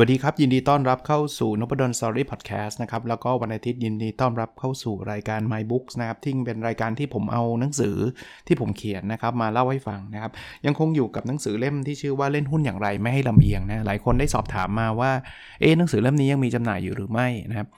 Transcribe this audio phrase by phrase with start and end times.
[0.00, 7.96] วัสดีครับ ยินดีต้อนรับเข้าสู่น p ดลสตอรี่พอดแคสต์นะครับ แล้วก็วันอาทิตย์ยินดีต้อนรับเข้าสู่รายการ My Books นะครับที่เป็นรายการที่ผมเอาหนังสือ
[8.46, 10.32] ที่ผมเขียนนะครับ มาเล่าให้ฟังนะครับ
[10.66, 15.10] ยังคงอยู่กับหนังสือเล่มที่ชื่อว่าเล่นหุ้นอย่างไรไม่ให้ลำเอียงนะหลายคนได้สอบถามมาว่า
[15.60, 17.68] เอ๊หนังสือเล่มนี้ยังมีจำหน่ายอยู่หรือไม่นะครับ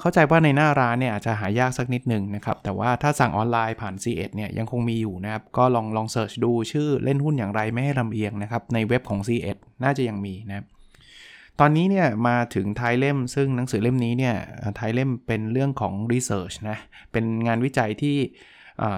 [0.00, 10.66] เข้าใจว่าในหน้าร้านเนี่ยอาจจะหายากสักนิดหนึ่งนะครับ แต่ว่าถ้าสั่งออนไลน์ผ่าน C1 เนี่ยยังคงมีอยู่นะครับ ก็ลองลองเสิร์ชดูชื่อเล่นหุ้นอย่างไรไม่ให้ลำเอียงนะครับในเว็บของ C1 น่าจะยังมีนะครับ
[11.60, 14.36] ตอนนี้เนี่ยมาถึงท้ายเล่ม ซึ่งหนังสือเล่มนี้เนี่ย
[14.78, 16.78] ท้ายเล่มเป็นเรื่องของ research นะ
[17.12, 18.16] เป็นงานวิจัยที่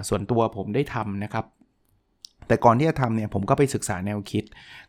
[0.08, 1.44] ส่วนตัวผมได้ทำนะครับ
[2.48, 4.44] แต่ก่อนที่จะทำเนี่ยผมก็ไปศึกษาแนวคิด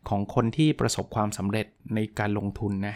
[0.09, 1.65] ของคนที่ประสบความสำเร็จ
[1.95, 2.95] ในการลงทุนนะ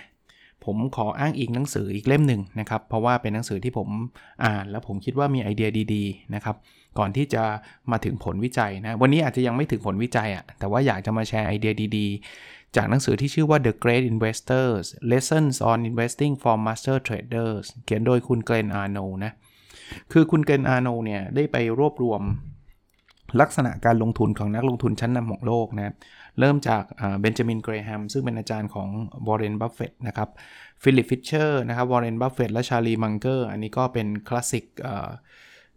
[0.65, 3.89] ผมขออ้างอิงหนังสืออีกเล่มหนึ่งนะครับ เพราะว่าเป็นหนังสือที่ผม
[4.45, 6.55] อ่านแล้วผมคิดว่ามีไอเดียดีๆนะครับ
[6.99, 7.43] ก่อนที่จะ
[7.91, 19.31] มาถึงผลวิจัยนะ วันนี้อาจจะยังไม่ถึงผลวิจัยอะ่ะ แต่ว่าอยากจะมาแชร์ไอเดียดีๆ จากหนังสือที่ชื่อว่า The Great Investors Lessons on Investing for Master Traders เขียนโดยคุณเกรนอาร์โนนะ
[20.11, 22.21] คือคุณเกล็นอาร์โนลด์เนี่ยได้ไปรวบรวม
[23.41, 25.93] ลักษณะการลงทุนของนักลงทุนชั้นนำของโลกนะ
[26.39, 26.83] เริ่มจาก
[27.21, 28.89] เบนจามินเกรแฮมซึ่งเป็นอาจารย์ของ
[29.27, 30.29] วอร์เรนบัฟเฟตนะครับ
[30.83, 34.65] ฟิลิปฟิชเชอร์นะครับวอร์เรนบัฟเฟตและชาร์ลีมังเกอร์ อันนี้ก็เป็น classic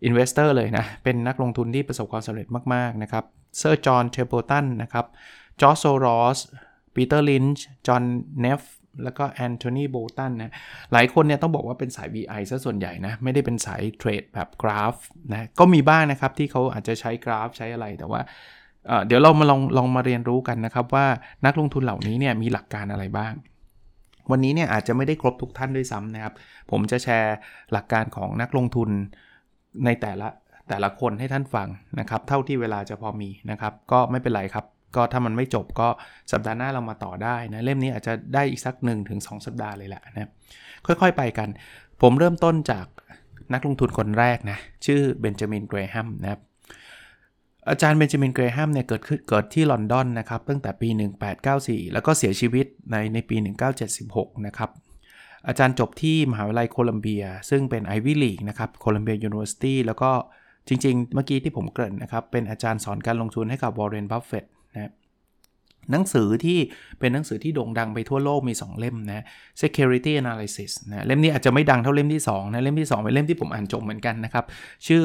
[0.04, 3.24] investor เลยนะ เป็นนักลงทุนที่ประสบความสำเร็จมาก ๆ นะครับ
[3.58, 5.06] เซอร์จอห์นเทมเพิลตันนะครับ
[5.60, 6.38] จอร์จโซรอส
[6.94, 8.04] ปีเตอร์ลินช์จอห์น
[8.40, 8.60] เนฟ
[9.04, 10.52] แล้วก็แอนโทนีโบตันนะ
[10.92, 14.94] หลายคนเนี่ยต้องบอกว่าเป็นสาย VI ซะส่วนใหญ่นะ ไม่ได้เป็นสายเทรดแบบกราฟ
[15.32, 18.20] นะ ก็มีบ้างนะครับที่เขาอาจจะใช้กราฟใช้อะไรแต่ว่า
[19.06, 21.06] เดี๋ยวเรามาลองลองมาเรียนรู้กันนะครับ ว่า
[21.46, 23.32] นักลงทุนเหล่านี้เนี่ยมีหลักการอะไรบ้าง
[24.30, 26.34] วันนี้เนี่ยอาจจะไม่ได้ครบทุกท่านด้วยซ้ำนะครับ
[26.70, 27.36] ผมจะแชร์
[27.72, 28.90] หลักการของนักลงทุน
[29.84, 30.28] ในแต่ละ
[30.68, 31.68] แต่ละคนให้ท่านฟัง
[32.00, 34.64] นะครับ เท่าที่เวลาจะพอมีนะครับ ก็ไม่เป็นไรครับ
[34.96, 35.88] ก็ถ้ามันไม่จบก็
[36.32, 38.74] สัปดาห์หน้าเรามาต่อได้นะ เล่มนี้อาจจะได้อีกสัก
[39.10, 40.30] 1-2 สัปดาห์เลยแหละนะ
[40.86, 41.48] ค่อยๆไปกัน
[42.02, 42.86] ผมเริ่มต้นจาก
[43.52, 46.40] นักลงทุนคนแรกนะ ชื่อเบนจามินเกรแฮมนะครับ
[47.70, 50.88] อาจารย์เบนจามินเกรแฮมเนี่ยเกิดขึ้นเกิดที่ลอนดอนนะครับตั้งแต่ปี
[51.40, 53.36] 1894 แล้วก็เสียชีวิตในในปี
[53.90, 54.70] 1976 นะครับ
[55.48, 60.10] อาจารย์จบที่มหาวิทยาลัยโคลัมเบีย ซึ่งเป็น Ivy League นะครับ Columbia University แล้วก็
[60.68, 64.44] จริง ๆ เมื่อกี้ที่ผมเกริ่นนะครับ เป็นอาจารย์สอนการลงทุนให้กับวอร์เรนบัฟเฟต
[65.90, 66.58] หนังสือที่
[67.00, 69.24] เป็นหนังสือที่โด่งดังไปทั่วโลกมี 2 เล่มนะ
[69.62, 74.44] Security Analysis นะเล่มนี้อาจจะไม่ดังเท่าเล่มที่2นะเล่มที่ 2 เป็นเล่มที่ผมอ่านจบเหมือนกันนะครับ
[74.88, 75.04] ชื่อ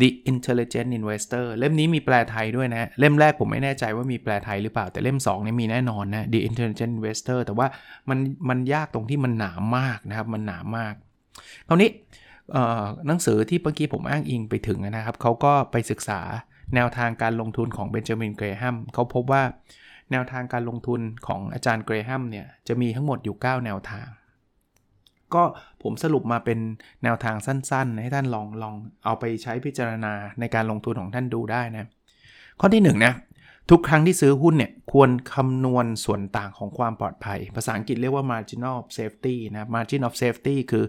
[0.00, 7.66] The Intelligent Investor เล่มนี้มีแปลไทยด้วยนะ เล่มแรกผมไม่แน่ใจว่ามีแปลไทยหรือเปล่า แต่เล่ม2นี่มีแน่นอนนะ The Intelligent Investor แต่ว่า
[8.08, 10.94] มันมันยากตรงที่มันหนามากนะครับ มันหนามาก
[11.68, 11.90] คราวนี้
[13.06, 16.20] หนังสือที่เมื่อกี้ผมอ้างอิงไปถึงนะครับเขาก็ไปศึกษา
[16.74, 19.42] แนวทางการลงทุนของเบนจามินเกรแฮมเขาพบว่า
[20.12, 24.08] แนวทางการลงทุนของอาจารย์เกรแฮมเนี่ยจะมีทั้งหมดอยู่ 9 แนวทาง
[25.34, 25.44] ก็
[25.82, 26.58] ผมสรุปมาเป็น
[27.02, 28.74] แนวทางสั้นๆ ให้ท่านลองลอง
[29.04, 31.86] เอาไปใช้พิจารณาในการลงทุนของท่านดูได้นะ
[32.60, 33.14] ข้อที่1นนะ
[33.70, 40.84] ทุกครั้งที่ซื้อหุ้นเนี่ยควรคำนวณส่วนต่างของความปลอดภัย ภาษาอังกฤษเรียกว่า margin of safety นะ margin of safety คือ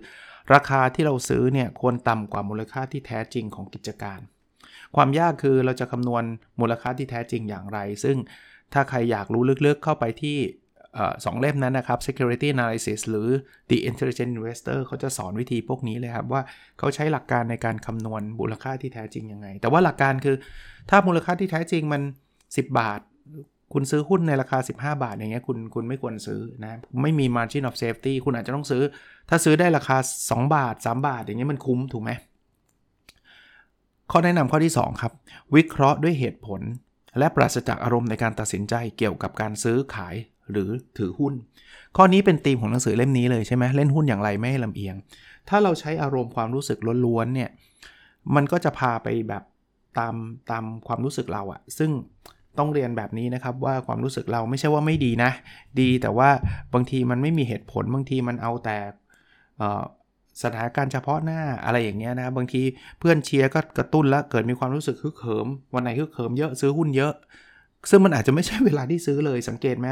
[0.54, 4.20] ราคาที่เราซื้อเนี่ยควรต่ำกว่ามูลค่าที่แท้จริงของกิจการ
[4.96, 6.24] ความยากคือเราจะคำนวณ
[6.60, 8.18] มูลค่าที่แท้จริงอย่างไร ซึ่ง
[8.74, 10.38] ถ้าใครอยากรู้ลึกๆเข้าไปที่
[11.26, 13.28] สองเล่มนั้นนะครับ security analysis หรือ
[13.70, 16.42] the intelligent investor เขาจะสอนวิธีพวกนี้เลยครับว่า
[16.80, 20.36] เขาใช้หลักการในการคำนวณมูลค่าที่แท้จริงยังไง แต่ว่าหลักการคือ
[20.90, 22.02] ถ้ามูลค่าที่แท้จริงมัน
[22.40, 23.00] 10 บาท
[23.74, 28.82] คุณซื้อหุ้นในราคา 15 บาท อย่างเงี้ยคุณคุณไม่ควรซื้อนะไม่มี margin of safety คุณอาจจะต้องซื้อ
[29.30, 29.98] ถ้าซื้อได้ราคา
[30.28, 32.12] 2 บาท 3 บาท อย่างเงี้ยมันคุ้มถูกไหม
[34.12, 35.14] ข้อแนะนำข้อที่ 2 ครับ
[35.56, 36.62] วิเคราะห์ด้วยเหตุผล
[37.18, 40.16] และปราศจากอารมณ์ในการตัดสินใจเกี่ยวกับการซื้อขาย
[40.52, 41.34] หรือถือหุ้น
[41.96, 44.96] ข้อนี้เป็นธีมของหนังสือเล่มนี้เลยใช่ไหมเล่นหุ้นอย่างไรไม่ให้ลำเอียง
[45.50, 47.50] ถ้าเราใช้อารมณ์ความรู้สึกล้วนๆเนี่ย
[48.36, 49.44] มันก็จะพาไปแบบ
[50.00, 50.16] ตาม
[50.52, 51.92] ตามความรู้สึกเราอะซึ่ง
[52.58, 55.32] ต้องเรียนแบบนี้นะครับว่าความรู้สึกเราไม่ใช่ว่าไม่ดีนะ
[55.82, 56.30] ดีแต่ว่า
[56.74, 58.78] บางทีมันไม่มีเหตุผลบางทีมันเอาแต่
[60.44, 62.62] สถานการณ์เฉพาะหน้าอะไรอย่างเงี้ยนะบางที
[63.00, 67.14] เพื่อนเชียร์ก็กระตุ้นแล้วเกิดมีความรู้สึกฮึกเหิม วันไหนฮึกเหิมเยอะซื้อหุ้นเยอะ
[67.90, 69.86] ซึ่งมันอาจจะไม่ใช่เวลาที่ซื้อเลยสังเกตไหม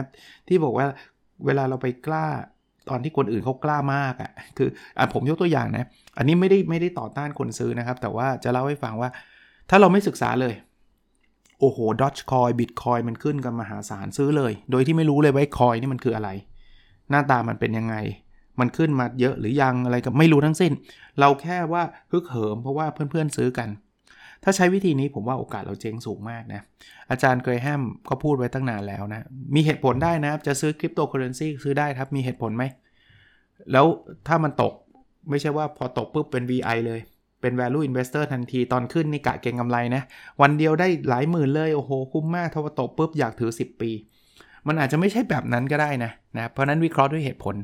[0.47, 0.87] ที่บอกว่า
[1.45, 2.27] เวลาเราไปกล้า
[2.89, 5.85] ตอนที่คนอื่นเขากล้ามากอะ่ะคืออะผมยกตัวอย่างนะ
[6.17, 9.09] อันนี้ไม่ได้ไม่ได้ต่อต้านคนซื้อนะครับ แต่ว่าจะเล่าให้ฟังว่า
[9.69, 10.53] ถ้าเราไม่ศึกษาเลย
[11.59, 16.29] โอ้โหดอชคอยบิตคอยมันขึ้นกันมหาศาลซื้อเลย โดยที่ไม่รู้เลยว่าคอยนี่มันคืออะไร
[17.09, 17.95] หน้าตามันเป็นยังไง
[18.59, 20.71] มันขึ้นมาเยอะหรือยังอะไรก็ไม่รู้ทั้งสิ้น
[21.19, 23.69] เราแค่ว่าฮึกเหิมเพราะว่าเพื่อนๆซื้อกัน
[24.43, 26.61] ถ้าใช้วิธีนี้ผมว่าโอกาสเราเจ๊งสูงมากนะ
[27.11, 29.25] อาจารย์เกรแฮมก็พูดไว้ตั้งนานแล้วนะ
[29.55, 32.63] มีเหตุผลได้นะ จะซื้อคริปโตเคอเรนซีซื้อได้ครับ มีเหตุผลไหม
[33.71, 33.85] แล้ว
[34.27, 34.73] ถ้ามันตก
[35.29, 36.99] ไม่ใช่ว่าพอตกปุ๊บเป็น VI เลย
[37.41, 40.03] เป็น value investor ทันทีตอนขึ้นนี่กะเก็งกำไรนะ
[40.41, 43.91] วันเดียวได้หลายหมื่นเลย โอ้โห คุ้มมากถ้าว่าตกปุ๊บอยากถือ 10 ปี
[44.67, 47.55] มันอาจจะไม่ใช่แบบนั้นก็ได้นะนะ เพราะนั้นวิเคราะห์ด้วยเหตุผล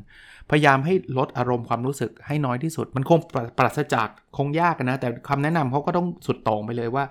[0.52, 3.20] พยายามให้ลดอารมณ์ความรู้สึกให้น้อยที่สุด มันคง
[3.58, 4.08] ปราศจาก
[4.38, 7.04] คงยากนะ แต่คำแนะนำเขาก็ต้องสุดโต่งไปเลยว่า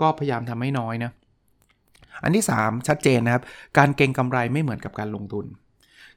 [0.00, 1.10] ก็พยายามทำให้น้อยนะ
[2.22, 3.42] อันที่ 3 ชัดเจนนะครับ
[3.78, 5.46] การเก็งกำไรไม่เหมือนกับการลงทุน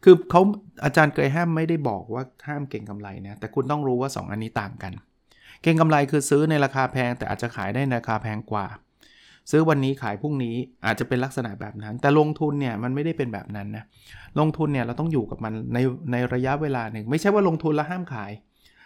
[0.04, 0.42] คือเขา
[0.84, 4.94] อาจารย์เกยห้ามไม่ได้บอกว่าห้ามเก็งกำไรนะ แต่คุณต้องรู้ว่า 2 อันนี้ต่างกัน
[5.62, 8.66] เก็งกำไรคือซื้อในราคาแพง แต่อาจจะขายได้ในราคาแพงกว่า
[9.50, 10.56] ซื้อวันนี้ขายพรุ่งนี้
[10.86, 13.84] อาจจะเป็นลักษณะแบบนั้น แต่ลงทุนเนี่ยมันไม่ได้เป็นแบบนั้นนะ
[14.40, 15.78] ลงทุนเนี่ยเราต้องอยู่กับมันใน
[16.12, 18.32] ในระยะเวลาหนึ่ง ไม่ใช่ว่าลงทุนแล้วห้ามขาย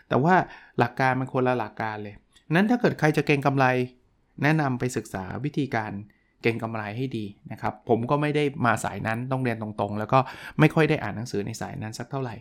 [0.10, 0.36] แต่ว่า
[0.80, 2.16] หลักการมันคนละหลักการเลย
[2.56, 3.66] นั้นถ้าเกิดใครจะเก็งกำไร
[4.44, 5.92] แนะนำไปศึกษาวิธีการ
[6.42, 10.20] เก็งกำไรให้ดีนะครับ ผมก็ไม่ได้มาสายนั้นต้องเรียนตรงๆ แล้วก็
[10.60, 12.36] ไม่ค่อยได้อ่านหนังสือในสายนั้นสักเท่าไหร่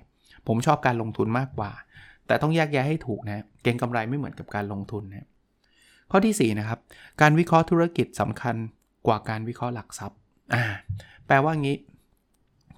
[0.47, 1.73] ผมชอบการลงทุนมากกว่า
[2.27, 5.27] แต่ต้องแยกแยะให้ถูกนะ เก็งกำไรไม่เหมือนกับการลงทุนนะ
[6.15, 6.79] ข้อที่4นะครับ
[7.21, 8.57] การวิเคราะห์ธุรกิจสำคัญ
[9.07, 10.19] กว่าการวิเคราะห์หลักทรัพย์
[10.55, 10.65] อ่า
[11.27, 11.77] แปลว่างี้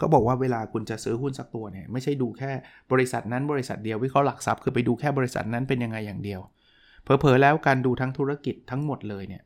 [0.00, 2.50] ก็บอกว่าเวลาคุณจะซื้อหุ้นสักตัวเนี่ยไม่ใช่ดูแค่
[2.92, 6.40] บริษัทนั้นบริษัทเดียววิเคราะห์หลักทรัพย์คือไปดูแค่บริษัทนั้นเป็นยังไงอย่างเดียว
[7.02, 9.42] เผลอๆแล้วการดูทั้งธุรกิจทั้งหมดเลยเนี่ย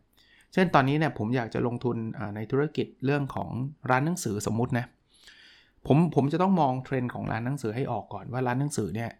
[0.52, 1.96] เช่นตอนนี้เนี่ยผมอยากจะลงทุน
[2.36, 3.50] ในธุรกิจเรื่องของ
[3.90, 4.86] ร้านหนังสือสมมุตินะ
[5.86, 9.10] ผมผมจะต้องมองเทรนด์ของร้านหนังสือให้ออกก่อนว่าร้านหนังสือเนี่ย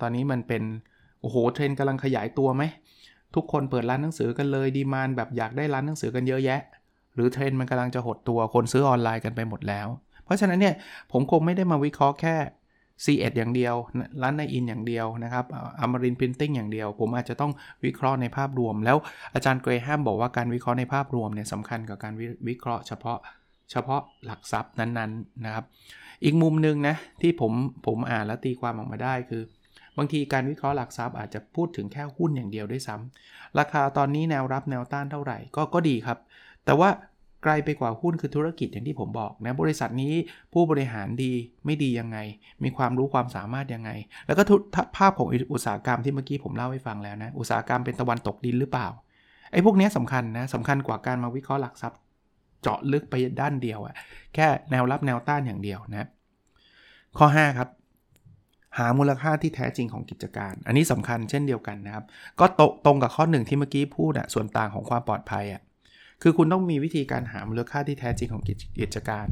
[0.00, 0.62] ตอนนี้มันเป็น
[1.20, 2.62] โอ้โหเทรนด์กำลังขยายตัวไหม
[3.34, 6.60] ทุกคนเปิดร้านหนังสือกันเลย demand แบบอยากได้ร้านหนังสือกันเยอะแยะ
[7.14, 9.86] หรือเทรนด์มันกำลังจะหดตัวคนซื้อออนไลน์กันไปหมดแล้ว
[10.24, 10.74] เพราะฉะนั้นเนี่ย
[11.12, 12.36] ผมคงไม่ได้มาวิเคราะห์แค่
[13.04, 13.74] C1 อย่างเดียว
[14.22, 15.44] ร้านในอินอย่างเดียวนะครับ
[15.80, 17.52] อมรินพิมพ์ติ้งอย่างเดียว ผมอาจจะต้อง
[17.84, 18.96] วิเคราะห์ในภาพรวม แล้ว
[19.34, 22.14] อาจารย์เกรแฮมบอกว่าการวิเคราะห์ในภาพรวมเนี่ยสำคัญกับการ
[22.48, 23.18] วิเคราะห์เฉพาะ
[23.70, 25.64] เฉพาะหลักทรัพย์นั้นๆนะครับ
[26.24, 27.52] อีกมุมหนึ่งนะที่ผม
[27.86, 29.42] ผมอ่านแล้วตีความออกมาได้คือ
[29.98, 36.18] บางทีการวิเคราะห์หลักทรัพย์อาจจะพูดถึงแค่หุ้นอย่างเดียวด้วยซ้ำราคาตอนนี้แนวรับแนวต้านเท่าไหร่ก็ก็ดีครับ
[36.64, 36.90] แต่ว่า
[37.42, 40.12] ไกลไปกว่าหุ้นคือธุรกิจอย่างที่ผมบอกนะบริษัทนี้
[40.52, 41.32] ผู้บริหารดี
[41.64, 42.18] ไม่ดียังไง
[42.64, 43.90] มีความรู้ความสามารถยังไง
[44.26, 44.42] แล้วก็
[44.96, 48.88] ภาพของอุตสาหกรรมที่เมื่อกี้ผมเล่าให้ฟังแล้วนะอุตสาหกรรมเป็นตะวันตกดินหรือเปล่า
[49.52, 51.98] ไอ้พวกนี้สำคัญนะสำคัญกว่าการมาวิเคราะห์หลักทรัพย์
[52.62, 53.94] เจาะลึกไปด้านเดียวอะ
[54.34, 56.08] แค่แนวรับแนวต้านอย่างเดียวนะ
[57.18, 57.68] ข้อ 5 ครับ
[58.78, 62.04] หามูลค่าที่แท้จริงของกิจการ อันนี้สำคัญเช่นเดียวกันนะครับ
[62.40, 62.46] ก็
[62.84, 65.62] ตรงกับข้อหนึ่งที่เมื่อกี้พูดอะส่วนต่างของความปลอดภัยอะ
[66.22, 68.42] คือคุณต้องมีวิธีการหามูลค่าที่แท้จริงของ
[68.80, 69.26] กิจการ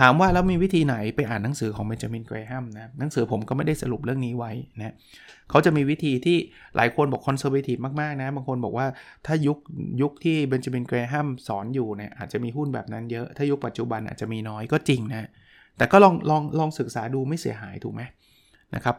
[0.00, 4.94] ถามว่าแล้วมีวิธีไหนไปอ่านหนังสือของเบนจามินเกรแฮมนะหนังสือผมก็ไม่ได้สรุปเรื่องนี้ไว้นะ
[5.50, 6.36] เขาจะมีวิธีที่
[6.76, 8.86] หลายคนบอกคอนเซอร์เวทีฟมากๆนะบางคนบอกว่า
[9.26, 9.58] ถ้ายุค
[10.00, 15.28] ยุคที่เบนจามินเกรแฮมสอนอยู่เนี่ยอาจจะมีหุ้นแบบนั้นเยอะ ถ้ายุคปัจจุบันอาจจะมีน้อยก็จริงนะ
[15.76, 18.02] แต่ก็ลองลองลองศึกษาดูไม่เสียหายถูกไหม
[18.74, 18.96] นะครับ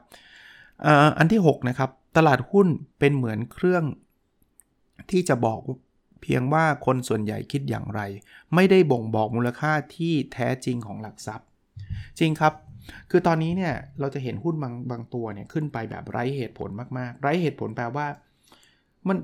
[1.17, 2.67] อันที่ 6 นะครับ ตลาดหุ้น
[2.99, 3.83] เป็นเหมือนเครื่อง
[5.11, 5.59] ที่จะบอก
[6.21, 8.01] เพียงว่าคนส่วนใหญ่คิดอย่างไร
[8.55, 11.47] ไม่ได้บ่งบอกมูลค่าที่แท้จริงของหลักทรัพย์
[12.19, 12.53] จริงครับ
[13.09, 18.07] คือตอนนี้เนี่ยเราจะเห็นหุ้นบางบางตัวเนี่ยขึ้นไปแบบไร้เหตุผลมากๆ ไร้เหตุผลแปลว่า
[19.07, 19.17] มัน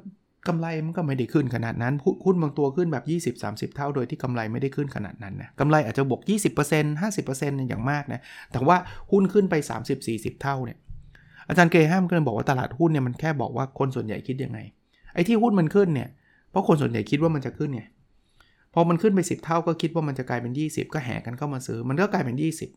[0.47, 1.93] กำไรมันก็ไม่ได้ขึ้นขนาดนั้น
[2.25, 8.77] หุ้นบางตัวขึ้นแบบ 20-30 เท่า โดยที่กำไรไม่ได้ขึ้นขนาดนั้นนะกำไรอาจจะบวก 20% 50%อย่างมากนะ แต่ว่า
[9.11, 9.55] หุ้นขึ้นไป
[9.97, 10.77] 30-40 เท่าเนี่ย
[11.49, 14.59] อาจารย์เกย์ห้ามก็เลยบอกว่าตลาดหุ้นเนี่ยมันแค่บอกว่าคนส่วนใหญ่คิดยังไง
[15.13, 16.09] ไอ้ที่หุ้นมันขึ้นเนี่ย
[16.51, 17.83] เพราะคนส่วนใหญ่คิดว่ามันจะขึ้นไง
[18.73, 22.35] พอมันขึ้นไป 10 เท่าก็คิดว่ามันจะกลายเป็น 20 ก็แห่กันเข้ามาซื้อ มันก็กลายเป็น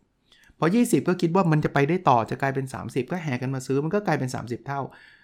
[0.08, 4.80] 20พอ 20 ก็คิดว่ามันจะไปได้ต่อจะกลายเป็น 30 ก็แห่กันมาซื้อ มันก็กลายเป็น 30 เท่า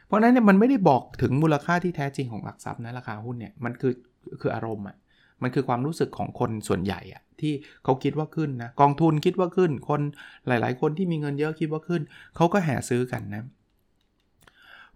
[0.06, 3.92] เพราะนั้นเนี่ยมันไม่ได้บอกถึงมูลค่าที่แท้จริงของหลักทรัพย์นะราคาหุ้นเนี่ยมันคือ
[4.40, 4.96] คืออารมณ์อะ
[5.42, 7.52] มันคือความรู้สึกของคนส่วนใหญ่อะที่
[7.84, 10.00] เขาคิดว่าขึ้นนะกองทุนคิดว่าขึ้น คน
[10.46, 12.02] หลาย ๆ คนที่มีเงินเยอะคิดว่าขึ้น
[12.36, 13.44] เขาก็แห่ซื้อกันนะ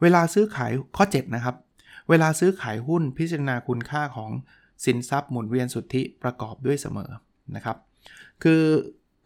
[0.02, 1.56] เวลาซื้อขายข้อ 7 นะครับ
[2.08, 4.30] เวลาซื้อขายหุ้นพิจารณาคุณค่าของ
[4.84, 7.10] สินทรัพย์หมุนเวียนสุทธิประกอบด้วยเสมอ
[7.56, 7.76] นะครับ
[8.42, 8.62] คือ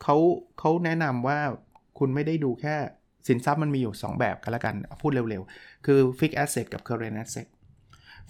[0.02, 0.16] เขา
[0.58, 1.38] เขาแนะนำว่า
[1.98, 2.76] คุณไม่ได้ดูแค่
[3.28, 7.48] สินทรัพย์มันมีอยู่ 2 แบบกันละกันพูดเร็วๆ คือ Fixed Asset กับ Current Asset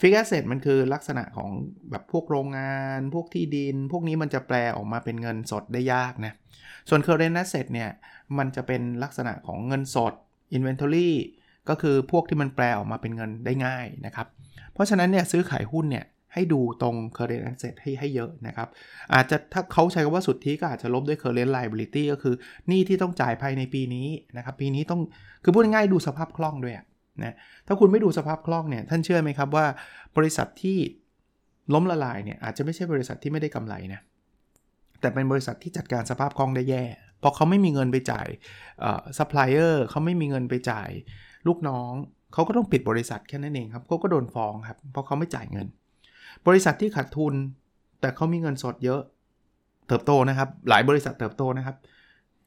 [0.01, 1.51] Fixed Asset มันคือลักษณะของ
[1.91, 6.33] แบบพวกโรงงาน พวกที่ดิน พวกนี้มันจะแปลออกมาเป็นเงินสดได้ยากนะ
[6.89, 7.91] ส่วน Current Asset เนี่ย
[8.39, 10.13] มันจะเป็นลักษณะของเงินสด
[10.57, 11.11] Inventory
[11.69, 14.27] ก็คือพวกที่มันแปลออกมาเป็นเงินได้ง่ายนะครับ
[14.73, 18.69] เพราะฉะนั้นเนี่ยซื้อขายหุ้นเนี่ยให้ดูตรง current asset ให้ให้เยอะนะครับ
[19.15, 22.35] อาจจะถ้าเขาใช้คำว่าสุดทธิก็อาจจะลบด้วย current liability ก็คือ
[22.69, 25.01] หนี้ที่ต้องจ่ายภายในปีนี้นะครับ ปีนี้ต้อง
[25.43, 26.75] คือพูดง่ายดูสภาพคล่องด้วย
[27.23, 27.35] นะ
[27.67, 29.67] ถ้าคุณไม่ดูสภาพคล่องเนี่ยท่านเชื่อไหมครับว่า
[30.17, 30.79] บริษัทที่
[31.75, 34.01] ล้มละลายเนี่ยอาจจะไม่ใช่บริษัทที่ไม่ได้กำไรนะ
[35.01, 36.85] แต่เป็นบริษัทที่จัดการสภาพคล่องได้แย่
[37.19, 38.29] เพราะเขาไม่มีเงินไปจ่าย
[39.19, 40.91] ซัพพลายเออร์เขาไม่มีเงินไปจ่าย
[41.47, 41.93] ลูกน้อง
[42.33, 45.67] เขาก็ต้องปิดบริษัทแค่นั้นเองครับเขาก็โดนฟ้องครับเพราะเขาไม่จ่ายเงิน
[46.47, 47.35] บริษัทที่ขาดทุน
[48.01, 49.01] แต่เขามีเงินสดเยอะ
[49.89, 51.77] เติบโตนะครับ หลายบริษัทเติบโตนะครับ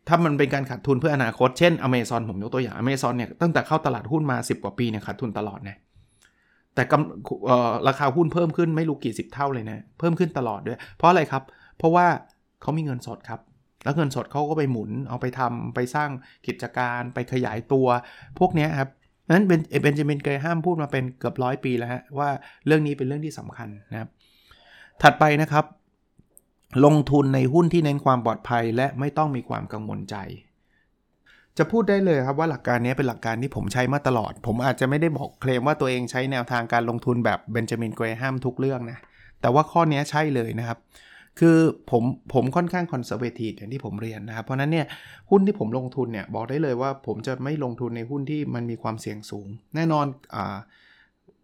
[0.07, 5.77] ถ้ามันเป็นการขาดทุนเพื่ออนาคต เช่นอเมซอนผมยกตัวอย่างอเมซอนเนี่ยตั้งแต่เข้าตลาดหุ้นมา 10 กว่าปีเนี่ยขาดทุนตลอดนะ
[6.75, 6.83] แต่
[7.87, 11.43] ราคาหุ้นเพิ่มขึ้นไม่รู้กี่สิบเท่าเลยนะเพิ่มขึ้นตลอดด้วย เพราะอะไรครับ
[11.77, 12.07] เพราะว่า
[12.61, 13.39] เขามีเงินสดครับ
[13.83, 16.09] แล้วเงินสดเขาก็ไปหมุนเอาไปทำไปสร้าง
[16.47, 17.87] กิจการไปขยายตัว
[18.39, 18.89] พวกนี้ครับ
[19.29, 22.29] นั้นเบนเบนจามินเกรห้ามพูดมาเป็นเกือบร้อยปีแล้วฮะว่า
[22.65, 24.09] เรื่องนี้เป็นเรื่องที่สำคัญนะครับ
[25.01, 25.65] ถัดไปนะครับ
[26.86, 30.15] ลงทุนในหุ้นที่เน้นความปลอดภัย และไม่ต้องมีความกังวลใจ
[31.57, 38.98] จะพูดได้เลยครับว่าหลักการนี้เป็นหลักการที่ผมใช้มาตลอด ผมอาจจะไม่ได้บอกเคลมว่าตัวเองใช้แนวทางการลงทุนแบบเบนจามินเกรห้ามทุกเรื่องนะ
[39.41, 40.77] แต่ว่าข้อนี้ใช่เลยนะครับ
[41.39, 41.57] คือ
[41.91, 42.03] ผม
[42.34, 44.86] ผมค่อนข้างคอนเซอร์เวทีฟอย่างที่ผมเรียนนะครับ เพราะนั้นเนี่ย
[45.29, 50.05] หุ้นที่ผมลงทุนเนี่ยบอกได้เลยว่าผมจะไม่ลงทุนในหุ้นที่มันมีความเสี่ยงสูง แน่นอน
[50.36, 50.57] อ่า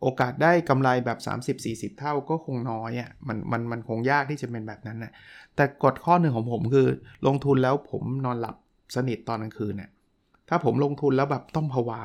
[0.03, 1.19] โอกาสได้กำไรแบบ
[1.57, 5.11] 30-40 เท่าก็คงน้อยอะ่ะมันมันมันคงยากที่จะเป็นแบบนั้นนะ
[5.55, 6.87] แต่กฎข้อหนึ่งของผมคือ
[7.27, 8.55] ลงทุนแล้วผมนอนหลับ
[8.95, 9.89] สนิทตอนกลางคืนเนี่ย
[10.49, 12.01] ถ้าผมลงทุนแล้วแบบต้องผวา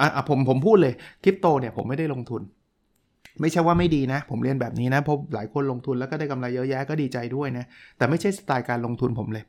[0.00, 2.42] อะผมผมพูดเลยคริปโตเนี่ยผมไม่ได้ลงทุน
[3.40, 7.64] ไม่ใช่ว่าไม่ดีนะ ผมเรียนแบบนี้นะเพราะหลายคนลงทุนแล้วก็ได้กำไรเยอะแยะก็ดีใจด้วยนะ
[7.96, 9.44] แต่ไม่ใช่สไตล์การลงทุนผมเลย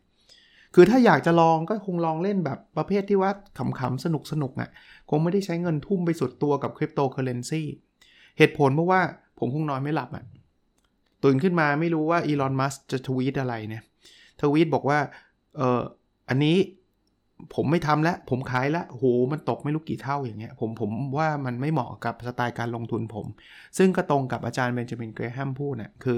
[0.75, 3.31] คือถ้าอยากจะลองก็คงลองเล่นแบบประเภทที่ว่า
[3.79, 4.69] ขำๆสนุกสนุกอะ่ะ
[5.09, 7.61] คงไม่ได้ใช้เงินทุ่มไปสุดตัวกับคริปโตเคอเรนซี
[8.37, 9.01] เหตุผลเพราะว่า
[9.39, 10.25] ผมคงนอนไม่หลับอะ่ะ
[11.23, 13.83] ตื่นขึ้นมาไม่รู้ว่าอีลอนมัสจะทวีตอะไรเนี่ย
[14.41, 14.99] ทวีตบอกว่า
[15.57, 15.81] เออ
[16.29, 16.57] อันนี้
[17.55, 23.25] ผมไม่ทำแล้ว ผมขายแล้วโหมันตกไม่รู้กี่เท่าอย่างเงี้ยผมผมว่ามันไม่เหมาะกับสไตล์การลงทุนผม
[23.77, 26.17] ซึ่งก็ตรงกับอาจารย์เบนจามินเกรแฮมพูดนะ่ะคือ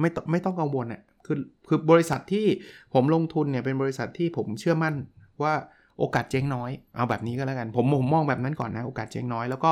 [0.00, 1.38] ไม่ไม่ต้องกังวลนะ่ะคือ
[1.68, 2.46] คือบริษัทที่
[2.94, 4.94] ผมลงทุนเนี่ยเป็นบริษัทที่ผมเชื่อมั่น
[5.42, 5.54] ว่า
[5.98, 9.70] โอกาสเจ๊งน้อย เอาแบบนี้ก็แล้วกัน ผมผมมองแบบนั้นก่อนนะ โอกาสเจ๊งน้อย แล้วก็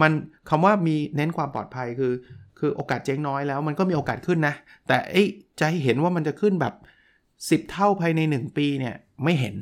[0.00, 0.12] มัน
[0.48, 2.12] คำว่ามีเน้นความปลอดภัยคือ
[2.58, 4.54] คือโอกาสเจ๊งน้อยแล้ว มันก็มีโอกาสขึ้นนะ
[4.86, 5.24] แต่ไอ้
[5.58, 6.74] จะให้เห็นว่ามันจะขึ้นแบบ
[7.22, 9.54] 10 เท่าภายใน 1 ปีเนี่ยไม่เห็น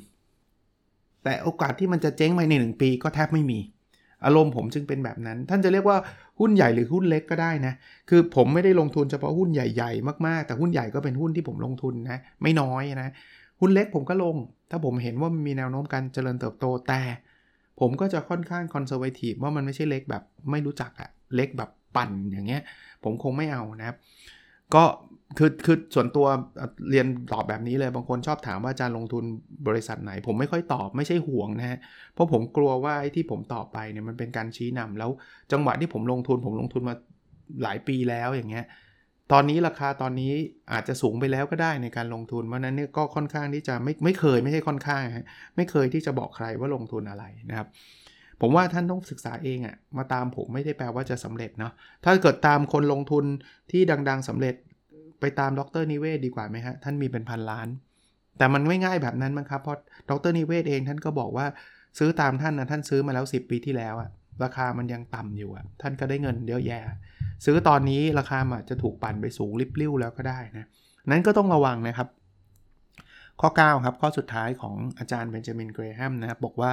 [1.25, 3.61] แต่โอกาสที่มันจะเจ๊งภายใน 1 ปีก็แทบไม่มี
[4.25, 5.99] อารมณ์ผมจึงเป็นแบบนั้น ท่านจะเรียกว่า
[6.41, 7.75] หุ้นใหญ่หรือหุ้นเล็กก็ได้นะ
[8.11, 13.11] คือผมไม่ได้ลงทุนเฉพาะหุ้นใหญ่ๆ มากๆ แต่หุ้นใหญ่ก็เป็นหุ้นที่ผมลงทุนนะ ไม่น้อยนะ
[13.65, 14.37] หุ้นเล็กผมก็ลง
[14.71, 17.01] ถ้าผมเห็นว่ามีแนวโน้มการเจริญเติบโตแต่
[17.81, 22.63] ผมก็จะค่อนข้างคอนเซอร์เวทีฟว่ามันไม่ใช่เล็กแบบไม่รู้จักอะเล็กแบบปั่นอย่างเงี้ย
[23.05, 23.97] ผมคงไม่เอานะครับ
[24.75, 24.85] ก็
[25.39, 26.27] คือคือส่วนตัว
[26.91, 29.25] เรียนตอบแบบนี้เลยบางคนชอบถามว่าอาจารย์ลงทุน
[29.69, 31.79] บริษัทไหน ผมไม่ค่อยตอบไม่ใช่ห่วงนะฮะ
[32.15, 35.11] เพราะผมกลัวว่าไอ้ที่ผมตอบไปเนี่ยมันเป็นการชี้นำแล้ว
[35.53, 36.95] จังหวะที่ผมลงทุนผมลงทุนมา
[37.63, 38.67] หลายปีแล้วอย่างเงี้ย
[39.33, 40.33] ตอนนี้ราคาตอนนี้
[40.73, 47.69] อาจจะสูงไปแล้วก็ได้ในการลงทุนเพราะนั้นเนี่ยก็ค่อนข้างที่จะไม่ไม่เคยไม่ใช่ค่อนข้างฮะไม่เคยที่จะบอกใครว่าลงทุนอะไรนะครับ
[48.41, 51.73] ผมว่าท่านต้องศึกษาเองอะ่ะมาตามผมไม่ได้แปลว่าจะสำเร็จเนาะ
[52.05, 53.25] ถ้าเกิดตามคนลงทุน
[53.71, 54.55] ที่ดัง ๆสำเร็จ
[55.21, 57.69] ไปตามดรนิเวศดีกว่าไหมฮะท่านมีเป็นพันล้าน
[58.39, 59.79] แต่มันไม่ง่ายแบบนั้นมั้งครับเพราะ
[60.11, 61.47] ดรนิเวศเองท่านก็บอกว่า
[61.99, 64.11] ซื้อตามท่านนะท่านซื้อมาแล้ว 10 ปีที่แล้วอะ
[64.43, 66.81] ราคามันยังต่ำอยู่อะท่านก็ได้เงินเยอะแยะ
[67.45, 70.67] ซื้อตอนนี้ราคาอาจจะถูกปั่นไปสูงริบลิ่วแล้วก็ได้นะ
[71.11, 72.09] นั้นก็ต้องระวังนะครับ
[73.41, 76.71] ข้อ 9 ครับ ข้อสุดท้ายของอาจารย์เบนจามินเกรแฮมนะครับ บอกว่า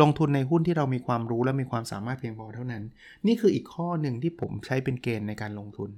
[0.00, 2.82] ลงทุนในหุ้นที่เรามีความรู้และมีความสามารถเพียงพอเท่านั้น
[3.26, 5.90] นี่คืออีกข้อหนึ่งที่ผมใช้เป็นเกณฑ์ในการลงทุน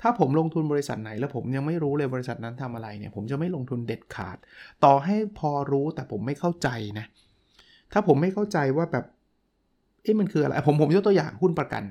[0.00, 4.36] ถ้าผมลงทุนบริษัทไหน แล้วผมยังไม่รู้เลยบริษัทนั้นทำอะไรเนี่ย ผมจะไม่ลงทุนเด็ดขาด
[4.84, 6.68] ต่อให้พอรู้แต่ผมไม่เข้าใจ
[6.98, 7.06] นะ
[7.92, 9.04] ถ้าผมไม่เข้าใจว่าแบบ
[10.06, 11.82] เอ๊ะมันคืออะไร ผมผมยกตัวอย่างหุ้นประกัน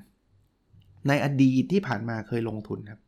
[1.07, 2.99] ในอดีตที่ผ่านมาเคยลงทุนครับ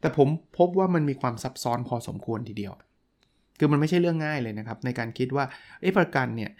[0.00, 0.28] แต่ผม
[0.58, 2.72] พบว่ามันมีความซับซ้อนพอสมควรทีเดียว
[3.58, 5.44] คือมันไม่ใช่เรื่องง่ายเลยนะครับ ในการคิดว่า
[5.80, 6.50] เอ๊ะประกันเนี่ย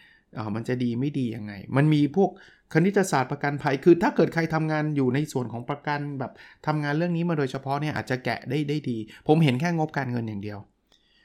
[0.55, 2.31] มันจะดีไม่ดียังไง มันมีพวก
[2.73, 6.33] คณิตศาสตร์ประกันภัย คือถ้าเกิดใครทำงานอยู่ในส่วนของประกันแบบ
[6.67, 10.59] ทำงานเรื่องนี้มาโดยเฉพาะเนี่ยอาจจะแกะได้ได้ดี ผมเห็นแค่งบการเงินอย่างเดียว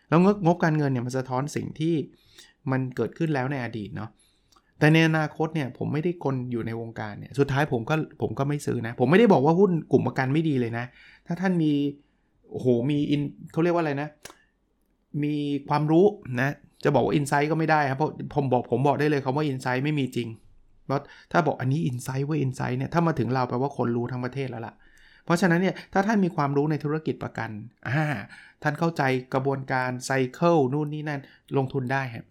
[0.09, 1.95] แล้วงบงบการเงินเนี่ยมันสะท้อนสิ่งที่
[2.71, 4.09] มันเกิดขึ้นแล้วในอดีตเนาะ
[4.79, 10.85] แต่ในอนาคตเนี่ยผมไม่ได้คนอยู่ในวงการเนี่ยสุดท้ายผมก็ผมก็ไม่ซื้อนะ ผมไม่ได้บอกว่าหุ้นกลุ่มประกันไม่ดีเลยนะ
[11.27, 11.71] ถ้าท่านมี
[12.51, 14.09] โอ้โหมีอินเขาเรียกว่าอะไรนะ
[15.23, 15.35] มี
[15.69, 16.05] ความรู้
[16.41, 16.49] นะ
[16.83, 20.27] จะบอกว่า inside ก็ไม่ได้ครับเพราะผมบอกผมบอกได้เลยคำว่า inside ไม่มีจริง
[20.85, 24.73] เพราะถ้าบอกอันนี้ inside ว่า inside เนี่ยถ้ามาถึงเราแปลว่าคนรู้ทั้งประเทศแล้วล่ะ
[25.25, 27.49] เพเพราะฉะนั้นเนี่ยถ้าท่านมีความรู้ในธุรกิจประกัน
[27.87, 28.05] อ่า
[28.63, 29.03] ท่านเข้าใจ
[29.33, 31.21] กระบวนการไซเคิลนู่นนี่นั่น
[31.57, 32.25] ลงทุนได้ครับ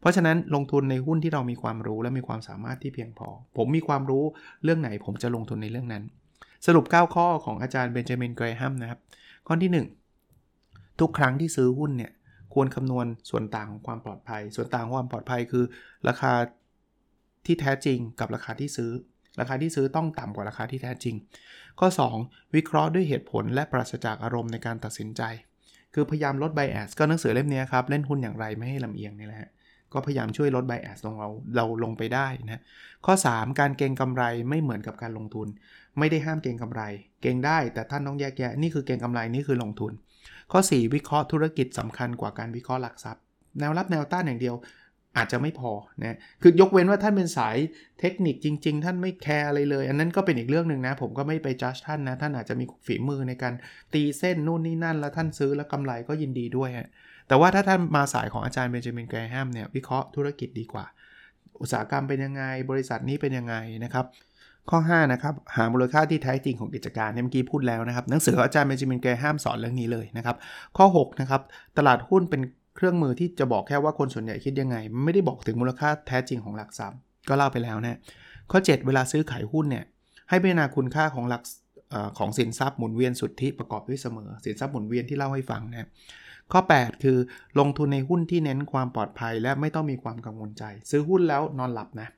[0.00, 4.24] เพราะฉะนั้นลงทุนในหุ้นที่เรามีความรู้และมีความสามารถที่เพียงพอ ผมมีความรู้
[4.64, 6.02] เรื่องไหนผมจะลงทุนในเรื่องนั้น
[6.66, 9.00] สรุป 9 ข้อของอาจารย์เบนจามินเกรแฮมนะครับ
[9.46, 9.70] ข้อที่
[10.42, 12.12] 1 ทุกครั้งที่ซื้อหุ้นเนี่ย
[12.54, 15.64] ควรคำนวณส่วนต่างของความปลอดภัย ส่วนต่างของความปลอดภัยคือ
[16.08, 16.32] ราคา
[17.46, 18.90] ที่แท้จริงกับราคาที่ซื้อ
[19.40, 21.14] ราคาที่ซื้อต้องต่ำกว่าราคาที่แท้จริง
[21.80, 21.88] ข้อ
[22.22, 25.22] 2 วิเคราะห์ด้วยเหตุผลและปราศจากอารมณ์ในการตัดสินใจ
[25.94, 29.50] คือพยายามลดไบแอสก็หนังสือเล่มนี้ครับ เล่นหุ้นอย่างไรไม่ให้ลำเอียงนี่แหละ
[29.92, 32.62] ก็พยายามช่วยลดไบแอสลงเราเราลงไปได้นะ
[33.06, 35.48] ข้อ 3 การเก็งกำไรไม่เหมือนกับการลงทุน
[35.98, 36.82] ไม่ได้ห้ามเก็งกำไร
[37.22, 39.92] เก็งได้แต่ท่านต้องแยกแยะนี่คือเก็งกำไรนี่คือลงทุน
[40.52, 43.22] ข้อ 4 วิเคราะห์ธุรกิจสำคัญกว่าการวิเคราะห์หลักทรัพย์
[43.58, 44.56] แนวรับแนวต้านอย่างเดียว
[45.16, 47.56] อาจจะไม่พอนะคือยกเว้นว่าท่านเป็นสาย
[48.00, 53.54] เทคนิคจริง ๆ ท่านไม่แคร์อะไรเลย อันนั้นก็เป็นอีกเรื่องหนึ่งนะ ผมก็ไม่ไปจัดท่านนะ ท่านอาจจะมีฝีมือในการ
[53.94, 56.88] ตีเส้นนู่นนี่นั่น แล้วท่านซื้อแล้วกำไรก็ยินดีด้วยฮะ
[57.30, 60.84] แต่ว่าถ้าท่านมาสายของอาจารย์เบนจามินแกรแฮมเนี่ยวิเคราะห์ธุรกิจดีกว่า
[61.60, 64.04] อุตสาหกรรมเป็นยังไง บริษัทนี้เป็นยังไงนะครับ
[64.70, 70.36] ข้อ 5 นะครับ หามูลค่าที่แท้จริงของกิจการเมื่อกี้พูดแล้วนะครับ หนังสืออาจารย์เบนจามินแกรแฮมสอนเรื่องนี้เลยนะครับ
[70.76, 71.40] ข้อ 6 นะครับ
[71.78, 72.42] ตลาดหุ้นเป็น
[72.76, 77.98] เครื่องมือที่จะบอกแค่ว่าคนส่วนใหญ่คิดยังไง ไม่ได้บอกถึงมูลค่าแท้จริงของหลักทรัพย์ ก็เล่าไปแล้วนะ
[78.50, 79.84] ข้อ 7 เวลาซื้อขายหุ้นเนี่ย
[80.28, 81.42] ให้พิจารณาคุณค่าของหลัก
[82.18, 85.88] ของสินทรัพย์หมุนเวียนสุทธิประกอบด้วยเสมอ สินทรัพย์หมุนเวียนที่เล่าให้ฟังนะ
[86.52, 87.18] ข้อ 8 คือ
[87.58, 92.08] ลงทุนในหุ้นที่เน้นความปลอดภัย และไม่ต้องมีความกังวลใจ ซื้อหุ้นแล้วนอนหลับนะ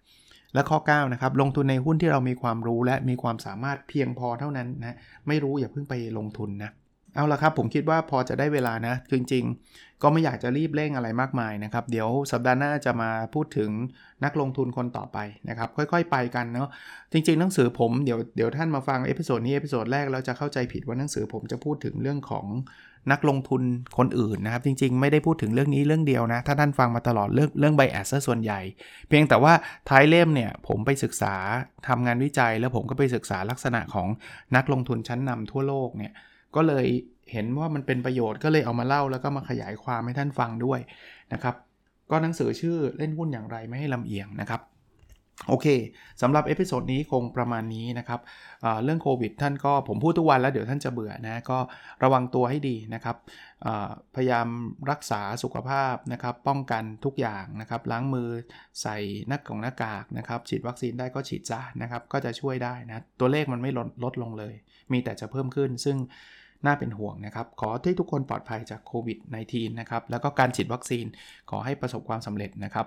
[0.55, 4.97] และข้อ 9 นะครับ ลงทุนในหุ้นที่เรามีความรู้และมีความสามารถเพียงพอเท่านั้นนะ
[5.29, 6.73] ไม่รู้อย่าเพิ่งไปลงทุนนะ
[7.15, 13.71] เอาละครับ ผมคิดว่าพอจะได้เวลานะ จริง ๆ ก็ไม่อยากจะรีบเร่งอะไรมากมายนะครับ เดี๋ยวสัปดาห์หน้าจะมาพูดถึง
[14.25, 16.69] นักลงทุนคนต่อไปนะครับ ค่อยๆ ไปกันเนาะ
[17.13, 22.47] จริง ๆ หนังสือผมเดี๋ยวเดี๋ยวท่านมาฟัง episode นี้ episode แรกแล้วจะเข้าใจผิดว่าหนังสือผมจะพูดถึงเรื่องของ
[23.11, 23.63] นักลงทุน
[23.99, 28.61] คนอื่นนะครับ จริง ๆ ไม่ได้พูดถึงเรื่องนี้เรื่องเดียวนะ ถ้าท่านฟังมาตลอดเรื่องเรื่อง bias ส่วนใหญ่
[29.09, 29.53] เพียงแต่ว่า
[29.89, 31.35] ท้ายเล่มเนี่ยผมไปศึกษา
[31.89, 34.09] ทำงานวิจัย แล้วผมก็ไปศึกษาลักษณะของ
[34.57, 36.13] นักลงทุนชั้นนำทั่วโลกเนี่ย
[36.57, 36.87] ก็เลย
[37.33, 40.81] เห็นว่ามันเป็นประโยชน์ก็เลยเอามาเล่าแล้วก็มาขยายความให้ท่านฟังด้วย
[41.33, 41.55] นะครับ
[42.11, 44.61] ก็หนังสือชื่อเล่นหุ้นอย่างไรไม่ให้ลำเอียงนะครับ
[45.49, 45.67] โอเค
[46.23, 48.21] สำหรับ episode นี้คงประมาณนี้นะครับ
[48.63, 51.59] เรื่องโควิดท่านก็ผมพูดทุกวันแล้วเดี๋ยวท่านจะเบื่อนะก็
[52.03, 53.17] ระวังตัวให้ดีนะครับ
[54.15, 54.49] พยายาม
[54.91, 58.29] รักษาสุขภาพนะครับป้องกันทุกอย่างนะครับล้างมือ
[58.83, 58.97] ใส่
[59.29, 64.55] หน้ากากหน้ากากนะครับฉีดวัคซีนได้ก็ฉีดซะนะครับก็จะช่วยได้นะตัวเลขมันไม่ลดลดลงเลย
[64.93, 65.97] มีแต่จะเพิ่มขึ้นซึ่ง
[66.67, 69.19] น่าเป็นห่วงนะครับ ขอให้ทุกคนปลอดภัยจากโควิด
[69.49, 71.07] -19 นะครับแล้วก็การฉีดวัคซีน
[71.51, 72.87] ขอให้ประสบความสำเร็จนะครับ